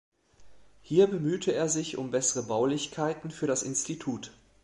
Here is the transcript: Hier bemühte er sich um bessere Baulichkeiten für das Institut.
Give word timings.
Hier 0.81 1.05
bemühte 1.05 1.53
er 1.53 1.69
sich 1.69 1.95
um 1.99 2.09
bessere 2.09 2.41
Baulichkeiten 2.47 3.29
für 3.29 3.45
das 3.45 3.61
Institut. 3.61 4.31